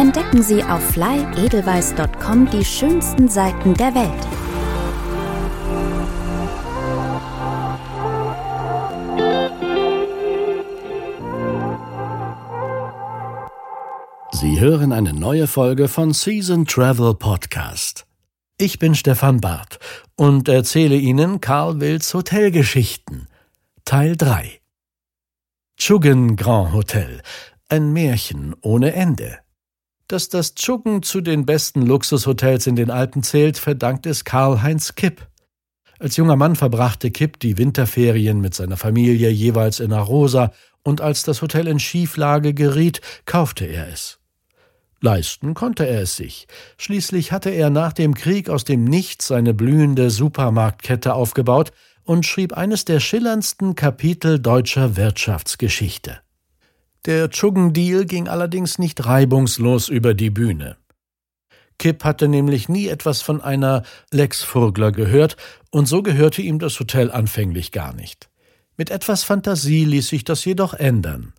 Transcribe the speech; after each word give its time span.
Entdecken 0.00 0.42
Sie 0.42 0.64
auf 0.64 0.82
flyedelweiss.com 0.92 2.48
die 2.48 2.64
schönsten 2.64 3.28
Seiten 3.28 3.74
der 3.74 3.94
Welt. 3.94 4.10
Sie 14.32 14.58
hören 14.58 14.92
eine 14.92 15.12
neue 15.12 15.46
Folge 15.46 15.86
von 15.86 16.14
Season 16.14 16.64
Travel 16.64 17.12
Podcast. 17.12 18.06
Ich 18.56 18.78
bin 18.78 18.94
Stefan 18.94 19.42
Barth 19.42 19.78
und 20.16 20.48
erzähle 20.48 20.96
Ihnen 20.96 21.42
Karl 21.42 21.78
Wills 21.78 22.14
Hotelgeschichten. 22.14 23.28
Teil 23.84 24.16
3. 24.16 24.62
Chuggen 25.76 26.36
Grand 26.36 26.72
Hotel. 26.72 27.20
Ein 27.68 27.92
Märchen 27.92 28.56
ohne 28.62 28.94
Ende. 28.94 29.40
Dass 30.10 30.28
das 30.28 30.56
Chuggen 30.56 31.04
zu 31.04 31.20
den 31.20 31.46
besten 31.46 31.82
Luxushotels 31.82 32.66
in 32.66 32.74
den 32.74 32.90
Alpen 32.90 33.22
zählt, 33.22 33.58
verdankt 33.58 34.06
es 34.06 34.24
Karl-Heinz 34.24 34.96
Kipp. 34.96 35.24
Als 36.00 36.16
junger 36.16 36.34
Mann 36.34 36.56
verbrachte 36.56 37.12
Kipp 37.12 37.38
die 37.38 37.58
Winterferien 37.58 38.40
mit 38.40 38.52
seiner 38.52 38.76
Familie 38.76 39.30
jeweils 39.30 39.78
in 39.78 39.92
Arosa, 39.92 40.50
und 40.82 41.00
als 41.00 41.22
das 41.22 41.42
Hotel 41.42 41.68
in 41.68 41.78
Schieflage 41.78 42.54
geriet, 42.54 43.00
kaufte 43.24 43.66
er 43.66 43.86
es. 43.86 44.18
Leisten 45.00 45.54
konnte 45.54 45.86
er 45.86 46.02
es 46.02 46.16
sich. 46.16 46.48
Schließlich 46.76 47.30
hatte 47.30 47.50
er 47.50 47.70
nach 47.70 47.92
dem 47.92 48.14
Krieg 48.14 48.50
aus 48.50 48.64
dem 48.64 48.82
Nichts 48.82 49.28
seine 49.28 49.54
blühende 49.54 50.10
Supermarktkette 50.10 51.14
aufgebaut 51.14 51.70
und 52.02 52.26
schrieb 52.26 52.54
eines 52.54 52.84
der 52.84 52.98
schillerndsten 52.98 53.76
Kapitel 53.76 54.40
deutscher 54.40 54.96
Wirtschaftsgeschichte. 54.96 56.18
Der 57.06 57.30
Chuggen-Deal 57.30 58.04
ging 58.04 58.28
allerdings 58.28 58.78
nicht 58.78 59.06
reibungslos 59.06 59.88
über 59.88 60.12
die 60.12 60.28
Bühne. 60.28 60.76
Kipp 61.78 62.04
hatte 62.04 62.28
nämlich 62.28 62.68
nie 62.68 62.88
etwas 62.88 63.22
von 63.22 63.40
einer 63.40 63.84
Lex 64.10 64.42
Furgler 64.42 64.92
gehört, 64.92 65.38
und 65.70 65.88
so 65.88 66.02
gehörte 66.02 66.42
ihm 66.42 66.58
das 66.58 66.78
Hotel 66.78 67.10
anfänglich 67.10 67.72
gar 67.72 67.94
nicht. 67.94 68.28
Mit 68.76 68.90
etwas 68.90 69.24
Fantasie 69.24 69.86
ließ 69.86 70.08
sich 70.08 70.24
das 70.24 70.44
jedoch 70.44 70.74
ändern. 70.74 71.32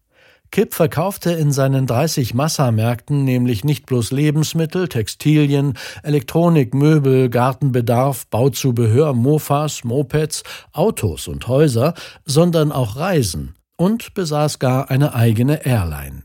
Kipp 0.49 0.73
verkaufte 0.73 1.31
in 1.31 1.51
seinen 1.51 1.85
30 1.85 2.33
Massamärkten 2.33 3.23
nämlich 3.23 3.63
nicht 3.63 3.85
bloß 3.85 4.11
Lebensmittel, 4.11 4.89
Textilien, 4.89 5.77
Elektronik, 6.01 6.73
Möbel, 6.73 7.29
Gartenbedarf, 7.29 8.25
Bauzubehör, 8.27 9.13
Mofas, 9.13 9.83
Mopeds, 9.83 10.43
Autos 10.73 11.27
und 11.27 11.47
Häuser, 11.47 11.93
sondern 12.25 12.71
auch 12.71 12.97
Reisen, 12.97 13.55
und 13.81 14.13
besaß 14.13 14.59
gar 14.59 14.91
eine 14.91 15.15
eigene 15.15 15.65
Airline. 15.65 16.21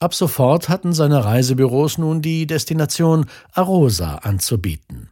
Ab 0.00 0.14
sofort 0.14 0.70
hatten 0.70 0.94
seine 0.94 1.22
Reisebüros 1.22 1.98
nun 1.98 2.22
die 2.22 2.46
Destination 2.46 3.26
Arosa 3.52 4.14
anzubieten. 4.14 5.10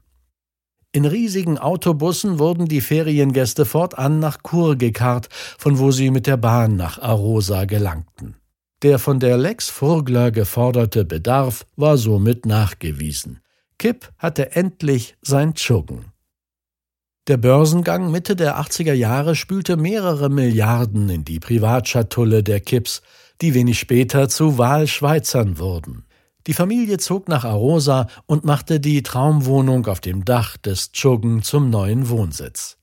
In 0.93 1.05
riesigen 1.05 1.59
Autobussen 1.59 2.39
wurden 2.39 2.65
die 2.65 2.81
Feriengäste 2.81 3.67
fortan 3.67 4.21
nach 4.21 4.39
Chur 4.43 4.77
gekarrt, 4.77 5.29
von 5.59 5.79
wo 5.79 5.91
sie 5.91 6.11
mit 6.11 6.27
der 6.27 6.39
Bahn 6.39 6.77
nach 6.77 6.99
Arosa 6.99 7.67
gelangten. 7.67 8.37
Der 8.83 8.99
von 8.99 9.21
der 9.21 9.37
Lex 9.37 9.69
Furgler 9.69 10.31
geforderte 10.31 11.05
Bedarf 11.05 11.67
war 11.77 11.99
somit 11.99 12.47
nachgewiesen. 12.47 13.41
Kipp 13.77 14.11
hatte 14.17 14.53
endlich 14.53 15.19
sein 15.21 15.53
Chuggen. 15.53 16.16
Der 17.29 17.39
Börsengang 17.39 18.13
Mitte 18.13 18.37
der 18.37 18.57
80er 18.57 18.93
Jahre 18.93 19.35
spülte 19.35 19.77
mehrere 19.77 20.29
Milliarden 20.29 21.09
in 21.09 21.25
die 21.25 21.41
Privatschatulle 21.41 22.45
der 22.45 22.61
Kipps, 22.61 23.03
die 23.41 23.53
wenig 23.53 23.81
später 23.81 24.29
zu 24.29 24.59
Wahlschweizern 24.59 25.59
wurden. 25.59 26.05
Die 26.47 26.53
Familie 26.53 26.99
zog 26.99 27.27
nach 27.27 27.45
Arosa 27.45 28.07
und 28.27 28.45
machte 28.45 28.79
die 28.79 29.03
Traumwohnung 29.03 29.87
auf 29.87 30.01
dem 30.01 30.25
Dach 30.25 30.57
des 30.57 30.93
Chuggen 30.93 31.43
zum 31.43 31.69
neuen 31.69 32.09
Wohnsitz. 32.11 32.79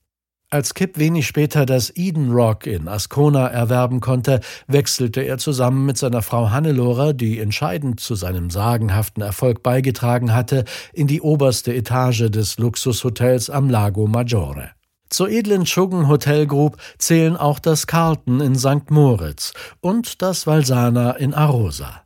Als 0.54 0.74
Kip 0.74 0.98
wenig 0.98 1.26
später 1.26 1.66
das 1.66 1.90
Eden 1.96 2.30
Rock 2.30 2.68
in 2.68 2.86
Ascona 2.86 3.48
erwerben 3.48 3.98
konnte, 3.98 4.38
wechselte 4.68 5.20
er 5.20 5.38
zusammen 5.38 5.84
mit 5.84 5.98
seiner 5.98 6.22
Frau 6.22 6.50
Hannelore, 6.50 7.12
die 7.12 7.40
entscheidend 7.40 7.98
zu 7.98 8.14
seinem 8.14 8.50
sagenhaften 8.50 9.20
Erfolg 9.20 9.64
beigetragen 9.64 10.32
hatte, 10.32 10.64
in 10.92 11.08
die 11.08 11.20
oberste 11.20 11.74
Etage 11.74 12.30
des 12.30 12.56
Luxushotels 12.58 13.50
am 13.50 13.68
Lago 13.68 14.06
Maggiore. 14.06 14.70
Zur 15.10 15.28
edlen 15.28 15.64
Chuggen 15.64 16.06
Hotel 16.06 16.46
Group 16.46 16.76
zählen 16.98 17.36
auch 17.36 17.58
das 17.58 17.88
Carlton 17.88 18.40
in 18.40 18.54
St. 18.54 18.92
Moritz 18.92 19.54
und 19.80 20.22
das 20.22 20.46
Valsana 20.46 21.16
in 21.16 21.34
Arosa. 21.34 22.02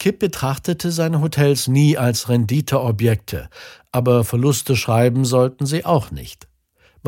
Kipp 0.00 0.18
betrachtete 0.18 0.90
seine 0.90 1.20
Hotels 1.20 1.68
nie 1.68 1.96
als 1.96 2.28
Renditeobjekte, 2.28 3.48
aber 3.92 4.24
Verluste 4.24 4.74
schreiben 4.74 5.24
sollten 5.24 5.64
sie 5.64 5.84
auch 5.84 6.10
nicht. 6.10 6.47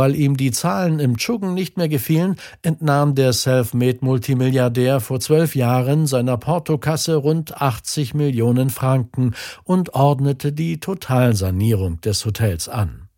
Weil 0.00 0.16
ihm 0.16 0.38
die 0.38 0.50
Zahlen 0.50 0.99
im 0.99 1.19
Chuggen 1.19 1.53
nicht 1.53 1.77
mehr 1.77 1.91
gefielen, 1.91 2.37
entnahm 2.62 3.15
der 3.15 3.34
Selfmade-Multimilliardär 3.34 4.99
vor 4.99 5.21
zwölf 5.21 5.55
Jahren 5.55 6.06
seiner 6.06 6.38
Portokasse 6.38 7.16
rund 7.16 7.61
80 7.61 8.15
Millionen 8.15 8.71
Franken 8.71 9.34
und 9.62 9.93
ordnete 9.93 10.55
die 10.55 10.81
Totalsanierung 10.81 12.00
des 12.00 12.25
Hotels 12.25 12.66
an. 12.66 13.11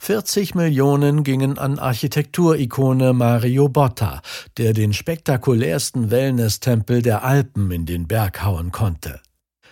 40 0.00 0.56
Millionen 0.56 1.22
gingen 1.22 1.58
an 1.58 1.78
Architekturikone 1.78 3.12
Mario 3.12 3.68
Botta, 3.68 4.20
der 4.58 4.72
den 4.72 4.92
spektakulärsten 4.92 6.10
Wellness-Tempel 6.10 7.02
der 7.02 7.22
Alpen 7.22 7.70
in 7.70 7.86
den 7.86 8.08
Berg 8.08 8.42
hauen 8.42 8.72
konnte. 8.72 9.20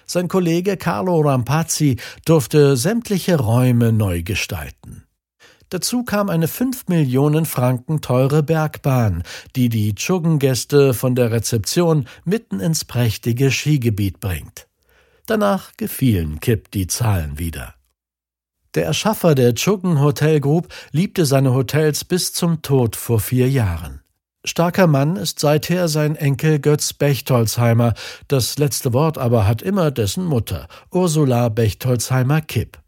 Sein 0.06 0.28
Kollege 0.28 0.76
Carlo 0.76 1.20
Rampazzi 1.20 1.96
durfte 2.24 2.76
sämtliche 2.76 3.40
Räume 3.40 3.92
neu 3.92 4.22
gestalten. 4.22 5.02
Dazu 5.70 6.02
kam 6.02 6.30
eine 6.30 6.48
fünf 6.48 6.88
Millionen 6.88 7.44
Franken 7.44 8.00
teure 8.00 8.42
Bergbahn, 8.42 9.22
die 9.54 9.68
die 9.68 9.94
Chuggen-Gäste 9.94 10.94
von 10.94 11.14
der 11.14 11.30
Rezeption 11.30 12.06
mitten 12.24 12.60
ins 12.60 12.84
prächtige 12.84 13.50
Skigebiet 13.50 14.20
bringt. 14.20 14.66
Danach 15.26 15.76
gefielen 15.76 16.40
Kipp 16.40 16.70
die 16.70 16.86
Zahlen 16.86 17.38
wieder. 17.38 17.74
Der 18.74 18.86
Erschaffer 18.86 19.34
der 19.34 19.54
Chuggen 19.54 20.00
Hotel 20.00 20.40
Group 20.40 20.68
liebte 20.90 21.26
seine 21.26 21.52
Hotels 21.52 22.04
bis 22.04 22.32
zum 22.32 22.62
Tod 22.62 22.96
vor 22.96 23.20
vier 23.20 23.50
Jahren. 23.50 24.00
Starker 24.44 24.86
Mann 24.86 25.16
ist 25.16 25.40
seither 25.40 25.88
sein 25.88 26.16
Enkel 26.16 26.60
Götz 26.60 26.94
Bechtolzheimer, 26.94 27.92
das 28.28 28.56
letzte 28.56 28.94
Wort 28.94 29.18
aber 29.18 29.46
hat 29.46 29.60
immer 29.60 29.90
dessen 29.90 30.24
Mutter, 30.24 30.68
Ursula 30.90 31.50
Bechtolzheimer 31.50 32.40
Kipp. 32.40 32.78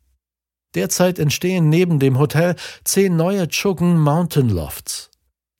Derzeit 0.75 1.19
entstehen 1.19 1.69
neben 1.69 1.99
dem 1.99 2.19
Hotel 2.19 2.55
zehn 2.85 3.17
neue 3.17 3.49
Chuggen 3.49 3.99
Mountain 3.99 4.49
Lofts. 4.49 5.11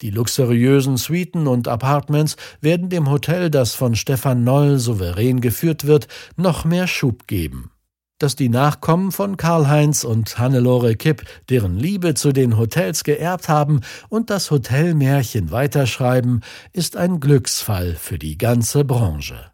Die 0.03 0.11
luxuriösen 0.11 0.97
Suiten 0.97 1.47
und 1.47 1.69
Apartments 1.69 2.37
werden 2.61 2.89
dem 2.89 3.11
Hotel, 3.11 3.51
das 3.51 3.75
von 3.75 3.95
Stefan 3.95 4.45
Noll 4.45 4.79
souverän 4.79 5.41
geführt 5.41 5.87
wird, 5.87 6.09
noch 6.37 6.65
mehr 6.65 6.87
Schub 6.87 7.27
geben. 7.27 7.71
Dass 8.19 8.37
die 8.37 8.49
Nachkommen 8.49 9.13
von 9.13 9.37
Karl-Heinz 9.37 10.05
und 10.05 10.39
Hannelore 10.39 10.95
Kipp 10.95 11.25
deren 11.49 11.77
Liebe 11.77 12.15
zu 12.15 12.33
den 12.33 12.57
Hotels 12.57 13.03
geerbt 13.03 13.49
haben 13.49 13.81
und 14.09 14.31
das 14.31 14.51
Hotelmärchen 14.51 15.51
weiterschreiben, 15.51 16.43
ist 16.73 16.97
ein 16.97 17.21
Glücksfall 17.21 17.95
für 17.95 18.19
die 18.19 18.39
ganze 18.39 18.85
Branche. 18.85 19.53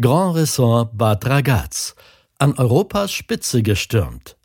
Grand 0.00 0.36
Ressort 0.36 0.96
Bad 0.96 1.26
Ragaz, 1.26 1.94
an 2.38 2.54
Europas 2.54 3.12
Spitze 3.12 3.62
gestürmt. 3.62 4.36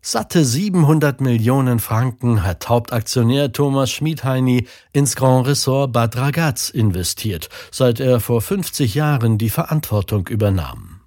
Satte 0.00 0.44
700 0.44 1.20
Millionen 1.20 1.80
Franken 1.80 2.44
hat 2.44 2.68
Hauptaktionär 2.68 3.52
Thomas 3.52 3.90
Schmidheini 3.90 4.66
ins 4.92 5.16
Grand 5.16 5.46
Ressort 5.46 5.92
Bad 5.92 6.16
Ragaz 6.16 6.70
investiert, 6.70 7.48
seit 7.70 8.00
er 8.00 8.20
vor 8.20 8.40
50 8.40 8.94
Jahren 8.94 9.38
die 9.38 9.50
Verantwortung 9.50 10.28
übernahm. 10.28 11.00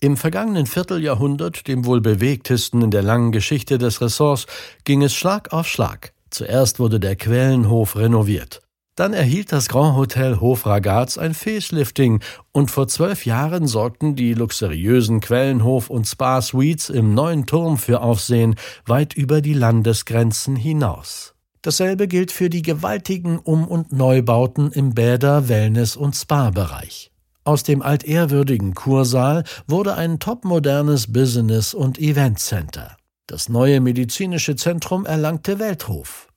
Im 0.00 0.16
vergangenen 0.16 0.66
Vierteljahrhundert, 0.66 1.66
dem 1.66 1.84
wohl 1.84 2.00
bewegtesten 2.00 2.82
in 2.82 2.92
der 2.92 3.02
langen 3.02 3.32
Geschichte 3.32 3.78
des 3.78 4.00
Ressorts, 4.00 4.46
ging 4.84 5.02
es 5.02 5.12
Schlag 5.12 5.52
auf 5.52 5.66
Schlag. 5.66 6.12
Zuerst 6.30 6.78
wurde 6.78 7.00
der 7.00 7.16
Quellenhof 7.16 7.96
renoviert. 7.96 8.60
Dann 8.98 9.12
erhielt 9.12 9.52
das 9.52 9.68
Grand 9.68 9.94
Hotel 9.94 10.40
Hofragaz 10.40 11.18
ein 11.18 11.32
Facelifting 11.32 12.18
und 12.50 12.72
vor 12.72 12.88
zwölf 12.88 13.26
Jahren 13.26 13.68
sorgten 13.68 14.16
die 14.16 14.34
luxuriösen 14.34 15.20
Quellenhof- 15.20 15.88
und 15.88 16.08
Spa-Suites 16.08 16.90
im 16.90 17.14
neuen 17.14 17.46
Turm 17.46 17.78
für 17.78 18.00
Aufsehen 18.00 18.56
weit 18.86 19.14
über 19.14 19.40
die 19.40 19.52
Landesgrenzen 19.54 20.56
hinaus. 20.56 21.34
Dasselbe 21.62 22.08
gilt 22.08 22.32
für 22.32 22.50
die 22.50 22.62
gewaltigen 22.62 23.38
Um- 23.38 23.68
und 23.68 23.92
Neubauten 23.92 24.72
im 24.72 24.94
Bäder-, 24.94 25.48
Wellness- 25.48 25.96
und 25.96 26.16
Spa-Bereich. 26.16 27.12
Aus 27.44 27.62
dem 27.62 27.82
altehrwürdigen 27.82 28.74
Kursaal 28.74 29.44
wurde 29.68 29.94
ein 29.94 30.18
topmodernes 30.18 31.12
Business- 31.12 31.72
und 31.72 32.00
Eventcenter. 32.00 32.96
Das 33.28 33.48
neue 33.48 33.80
medizinische 33.80 34.56
Zentrum 34.56 35.06
erlangte 35.06 35.60
Welthof. 35.60 36.27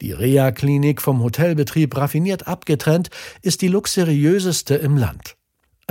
Die 0.00 0.12
Reha-Klinik 0.12 1.02
vom 1.02 1.22
Hotelbetrieb 1.22 1.96
raffiniert 1.96 2.46
abgetrennt 2.46 3.10
ist 3.42 3.62
die 3.62 3.68
luxuriöseste 3.68 4.74
im 4.76 4.96
Land. 4.96 5.36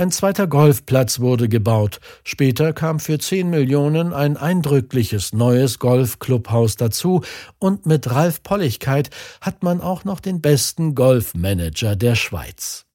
Ein 0.00 0.12
zweiter 0.12 0.46
Golfplatz 0.46 1.18
wurde 1.18 1.48
gebaut. 1.48 1.98
Später 2.22 2.72
kam 2.72 3.00
für 3.00 3.18
10 3.18 3.50
Millionen 3.50 4.12
ein 4.12 4.36
eindrückliches 4.36 5.32
neues 5.32 5.80
Golfclubhaus 5.80 6.76
dazu 6.76 7.22
und 7.58 7.84
mit 7.84 8.08
Ralf 8.08 8.44
Polligkeit 8.44 9.10
hat 9.40 9.64
man 9.64 9.80
auch 9.80 10.04
noch 10.04 10.20
den 10.20 10.40
besten 10.40 10.94
Golfmanager 10.94 11.96
der 11.96 12.14
Schweiz. 12.14 12.86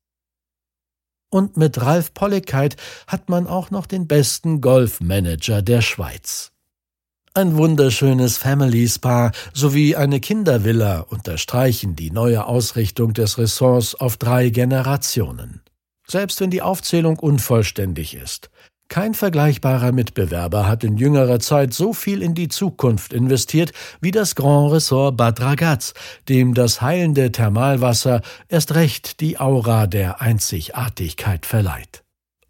Und 1.29 1.57
mit 1.57 1.81
Ralf 1.81 2.13
Polligkeit 2.13 2.77
hat 3.05 3.27
man 3.27 3.47
auch 3.47 3.69
noch 3.69 3.85
den 3.85 4.07
besten 4.07 4.61
Golfmanager 4.61 5.61
der 5.61 5.81
Schweiz. 5.81 6.52
Ein 7.35 7.57
wunderschönes 7.57 8.37
Family 8.37 8.87
Spa 8.87 9.31
sowie 9.55 9.95
eine 9.95 10.19
Kindervilla 10.19 10.99
unterstreichen 10.99 11.95
die 11.95 12.11
neue 12.11 12.45
Ausrichtung 12.45 13.13
des 13.13 13.39
Ressorts 13.39 13.95
auf 13.95 14.17
drei 14.17 14.49
Generationen. 14.49 15.63
Selbst 16.05 16.39
wenn 16.41 16.51
die 16.51 16.61
Aufzählung 16.61 17.17
unvollständig 17.17 18.13
ist. 18.13 18.51
Kein 18.87 19.15
vergleichbarer 19.15 19.91
Mitbewerber 19.91 20.67
hat 20.67 20.83
in 20.83 20.95
jüngerer 20.95 21.39
Zeit 21.39 21.73
so 21.73 21.93
viel 21.93 22.21
in 22.21 22.35
die 22.35 22.49
Zukunft 22.49 23.13
investiert 23.13 23.71
wie 23.99 24.11
das 24.11 24.35
Grand 24.35 24.71
Ressort 24.71 25.17
Bad 25.17 25.41
Ragaz, 25.41 25.95
dem 26.29 26.53
das 26.53 26.81
heilende 26.83 27.31
Thermalwasser 27.31 28.21
erst 28.47 28.75
recht 28.75 29.21
die 29.21 29.39
Aura 29.39 29.87
der 29.87 30.21
Einzigartigkeit 30.21 31.47
verleiht. 31.47 32.02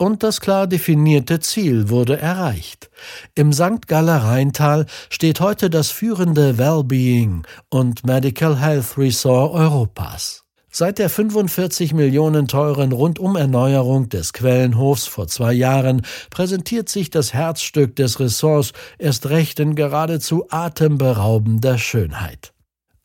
Und 0.03 0.21
das 0.21 0.41
klar 0.41 0.67
definierte 0.67 1.39
Ziel 1.39 1.87
wurde 1.87 2.17
erreicht. 2.19 2.89
Im 3.35 3.53
St. 3.53 3.87
Galler 3.87 4.17
Rheintal 4.17 4.85
steht 5.09 5.39
heute 5.39 5.69
das 5.69 5.91
führende 5.91 6.57
Wellbeing 6.57 7.43
und 7.69 8.05
Medical 8.05 8.59
Health 8.59 8.97
Resort 8.97 9.53
Europas. 9.53 10.43
Seit 10.69 10.99
der 10.99 11.09
45 11.09 11.93
Millionen 11.93 12.49
teuren 12.49 12.91
Rundumerneuerung 12.91 14.09
des 14.09 14.33
Quellenhofs 14.33 15.07
vor 15.07 15.29
zwei 15.29 15.53
Jahren 15.53 16.01
präsentiert 16.31 16.89
sich 16.89 17.09
das 17.09 17.33
Herzstück 17.33 17.95
des 17.95 18.19
Ressorts 18.19 18.73
erst 18.99 19.29
recht 19.29 19.57
in 19.61 19.73
geradezu 19.73 20.47
atemberaubender 20.49 21.77
Schönheit. 21.77 22.51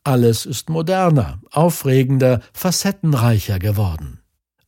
Alles 0.03 0.45
ist 0.45 0.69
moderner, 0.69 1.39
aufregender, 1.49 2.41
facettenreicher 2.51 3.57
geworden. 3.57 4.19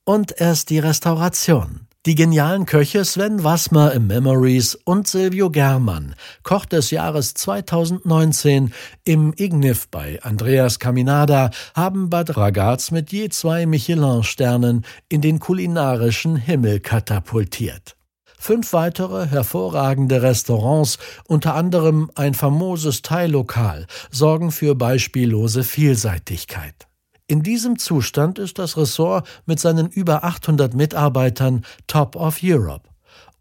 Und 0.05 0.39
erst 0.39 0.69
die 0.69 0.79
Restauration. 0.79 1.87
Die 2.07 2.15
genialen 2.15 2.65
Köche 2.65 3.05
Sven 3.05 3.43
Wassmer 3.43 3.91
im 3.91 4.07
Memories 4.07 4.73
und 4.73 5.07
Silvio 5.07 5.51
Germann, 5.51 6.15
Koch 6.41 6.65
des 6.65 6.89
Jahres 6.89 7.35
2019 7.35 8.73
im 9.03 9.35
Ignif 9.37 9.87
bei 9.87 10.17
Andreas 10.23 10.79
Caminada, 10.79 11.51
haben 11.75 12.09
Bad 12.09 12.35
Ragaz 12.35 12.89
mit 12.89 13.11
je 13.11 13.29
zwei 13.29 13.67
Michelin-Sternen 13.67 14.83
in 15.09 15.21
den 15.21 15.37
kulinarischen 15.37 16.37
Himmel 16.37 16.79
katapultiert. 16.79 17.95
Fünf 18.39 18.73
weitere 18.73 19.27
hervorragende 19.27 20.23
Restaurants, 20.23 20.97
unter 21.27 21.53
anderem 21.53 22.09
ein 22.15 22.33
famoses 22.33 23.03
Teillokal, 23.03 23.85
sorgen 24.09 24.49
für 24.49 24.73
beispiellose 24.73 25.63
Vielseitigkeit. 25.63 26.87
In 27.31 27.43
diesem 27.43 27.79
Zustand 27.79 28.39
ist 28.39 28.59
das 28.59 28.75
Ressort 28.75 29.25
mit 29.45 29.57
seinen 29.57 29.87
über 29.87 30.25
800 30.25 30.73
Mitarbeitern 30.73 31.63
Top 31.87 32.17
of 32.17 32.39
Europe. 32.43 32.89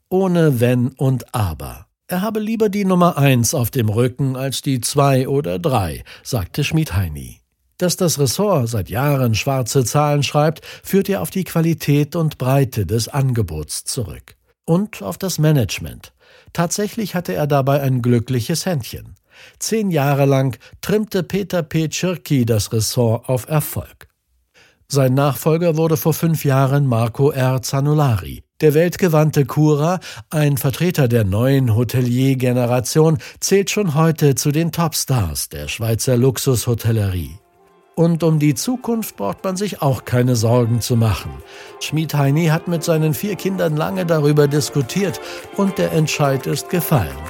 Ohne 0.09 0.61
Wenn 0.61 0.91
und 0.91 1.35
Aber. 1.35 1.87
Er 2.07 2.23
habe 2.23 2.39
lieber 2.39 2.69
die 2.69 2.85
Nummer 2.85 3.19
eins 3.19 3.53
auf 3.53 3.73
dem 3.73 3.89
Rücken 3.89 4.37
als 4.37 4.63
die 4.63 4.81
zwei 4.81 5.27
oder 5.27 5.59
drei, 5.59 6.05
sagte 6.23 6.63
Schmidheini. 6.63 7.41
Dass 7.79 7.97
das 7.97 8.21
Ressort 8.21 8.69
seit 8.69 8.91
Jahren 8.91 9.35
schwarze 9.35 9.85
Zahlen 9.85 10.23
schreibt, 10.23 10.65
führt 10.85 11.09
er 11.09 11.21
auf 11.21 11.31
die 11.31 11.43
Qualität 11.43 12.15
und 12.15 12.39
Breite 12.39 12.87
des 12.87 13.09
Angebots 13.09 13.83
zurück. 13.83 14.37
Und 14.67 15.03
auf 15.03 15.19
das 15.19 15.41
Management. 15.41 16.13
Tatsächlich 16.53 17.17
hatte 17.17 17.35
er 17.35 17.49
dabei 17.49 17.81
ein 17.81 18.03
glückliches 18.03 18.67
Händchen. 18.67 19.17
Zehn 19.59 19.91
Jahre 19.91 20.27
lang 20.27 20.59
trimmte 20.81 21.23
Peter 21.23 21.63
P. 21.63 21.89
Tschirki 21.89 22.45
das 22.45 22.73
Ressort 22.73 23.29
auf 23.29 23.49
Erfolg. 23.49 24.09
Sein 24.89 25.15
Nachfolger 25.15 25.77
wurde 25.77 25.97
vor 25.97 26.15
fünf 26.15 26.45
Jahren 26.45 26.87
Marco 26.87 27.31
R. 27.31 27.63
Zanulari. 27.63 28.43
Der 28.61 28.75
weltgewandte 28.75 29.47
Cura, 29.47 30.01
ein 30.31 30.57
Vertreter 30.57 31.07
der 31.07 31.25
neuen 31.25 31.77
Hotelier-Generation, 31.77 33.19
zählt 33.39 33.71
schon 33.71 33.95
heute 33.95 34.35
zu 34.35 34.51
den 34.51 34.73
Topstars 34.73 35.49
der 35.49 35.69
Schweizer 35.69 36.17
Luxushotellerie. 36.17 37.39
Und 37.95 38.23
um 38.23 38.39
die 38.39 38.55
Zukunft 38.55 39.17
braucht 39.17 39.45
man 39.45 39.57
sich 39.57 39.81
auch 39.81 40.05
keine 40.05 40.35
Sorgen 40.35 40.81
zu 40.81 40.97
machen. 40.97 41.31
Schmied 41.81 42.15
Heini 42.15 42.47
hat 42.47 42.67
mit 42.67 42.83
seinen 42.83 43.15
vier 43.15 43.37
Kindern 43.37 43.77
lange 43.77 44.07
darüber 44.07 44.49
diskutiert 44.49 45.21
und 45.57 45.79
der 45.79 45.93
Entscheid 45.93 46.47
ist 46.47 46.69
gefallen. 46.69 47.30